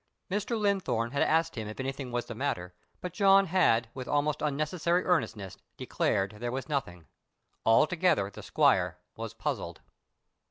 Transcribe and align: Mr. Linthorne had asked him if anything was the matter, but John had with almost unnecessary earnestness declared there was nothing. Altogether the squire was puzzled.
Mr. 0.31 0.59
Linthorne 0.59 1.11
had 1.11 1.21
asked 1.21 1.53
him 1.53 1.67
if 1.67 1.79
anything 1.79 2.11
was 2.11 2.25
the 2.25 2.33
matter, 2.33 2.73
but 3.01 3.13
John 3.13 3.45
had 3.45 3.87
with 3.93 4.07
almost 4.07 4.41
unnecessary 4.41 5.03
earnestness 5.03 5.59
declared 5.77 6.37
there 6.39 6.51
was 6.51 6.67
nothing. 6.67 7.05
Altogether 7.67 8.31
the 8.31 8.41
squire 8.41 8.97
was 9.15 9.35
puzzled. 9.35 9.81